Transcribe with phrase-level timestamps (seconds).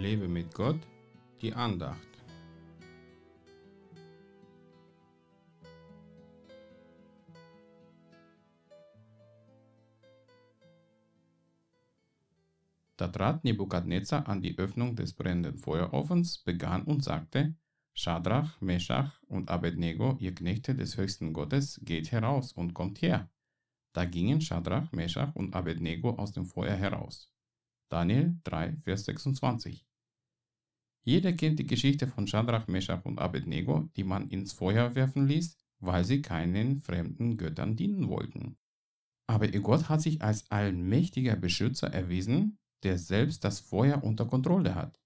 [0.00, 0.80] Lebe mit Gott,
[1.42, 2.08] die Andacht.
[12.96, 17.54] Da trat Nebukadnezar an die Öffnung des brennenden Feuerofens, begann und sagte,
[17.92, 23.28] Schadrach, Meschach und Abednego, ihr Knechte des höchsten Gottes, geht heraus und kommt her.
[23.92, 27.30] Da gingen Schadrach, Meschach und Abednego aus dem Feuer heraus.
[27.90, 29.89] Daniel 3, Vers 26.
[31.02, 35.56] Jeder kennt die Geschichte von Schadrach, Meschach und Abednego, die man ins Feuer werfen ließ,
[35.78, 38.58] weil sie keinen fremden Göttern dienen wollten.
[39.26, 44.74] Aber ihr Gott hat sich als allmächtiger Beschützer erwiesen, der selbst das Feuer unter Kontrolle
[44.74, 45.00] hat.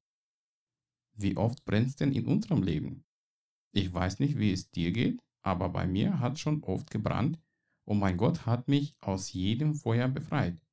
[1.17, 3.05] Wie oft brennt es denn in unserem Leben?
[3.73, 7.39] Ich weiß nicht, wie es dir geht, aber bei mir hat schon oft gebrannt
[7.85, 10.64] und mein Gott hat mich aus jedem Feuer befreit.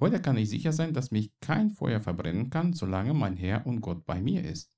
[0.00, 3.82] Heute kann ich sicher sein, dass mich kein Feuer verbrennen kann, solange mein Herr und
[3.82, 4.74] Gott bei mir ist.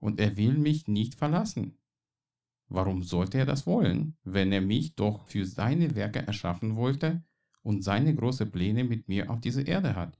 [0.00, 1.78] Und er will mich nicht verlassen.
[2.68, 7.22] Warum sollte er das wollen, wenn er mich doch für seine Werke erschaffen wollte
[7.62, 10.18] und seine großen Pläne mit mir auf dieser Erde hat?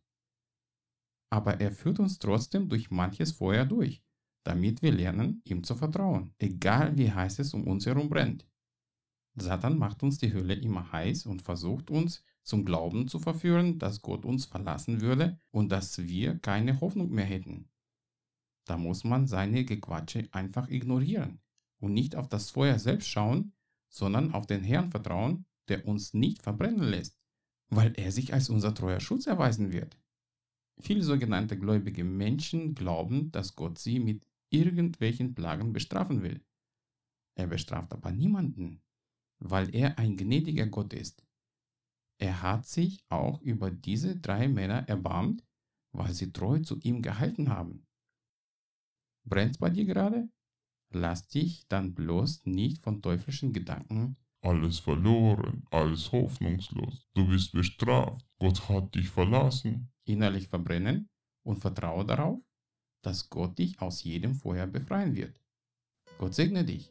[1.31, 4.03] Aber er führt uns trotzdem durch manches Feuer durch,
[4.45, 8.47] damit wir lernen, ihm zu vertrauen, egal wie heiß es um uns herum brennt.
[9.37, 14.03] Satan macht uns die Hölle immer heiß und versucht uns zum Glauben zu verführen, dass
[14.03, 17.69] Gott uns verlassen würde und dass wir keine Hoffnung mehr hätten.
[18.65, 21.41] Da muss man seine Gequatsche einfach ignorieren
[21.81, 23.53] und nicht auf das Feuer selbst schauen,
[23.89, 27.19] sondern auf den Herrn vertrauen, der uns nicht verbrennen lässt,
[27.69, 29.99] weil er sich als unser treuer Schutz erweisen wird.
[30.81, 36.45] Viele sogenannte gläubige Menschen glauben, dass Gott sie mit irgendwelchen Plagen bestrafen will.
[37.35, 38.83] Er bestraft aber niemanden,
[39.39, 41.25] weil er ein gnädiger Gott ist.
[42.21, 45.45] Er hat sich auch über diese drei Männer erbarmt,
[45.93, 47.87] weil sie treu zu ihm gehalten haben.
[49.27, 50.29] Brennt's bei dir gerade?
[50.93, 57.09] Lass dich dann bloß nicht von teuflischen Gedanken alles verloren, alles hoffnungslos.
[57.15, 59.93] Du bist bestraft, Gott hat dich verlassen.
[60.05, 61.09] Innerlich verbrennen
[61.45, 62.41] und vertraue darauf,
[63.03, 65.41] dass Gott dich aus jedem Feuer befreien wird.
[66.19, 66.91] Gott segne dich.